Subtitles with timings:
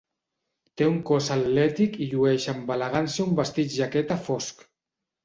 [0.81, 4.65] Té un cos atlètic i llueix amb elegància un vestit-jaqueta fosc.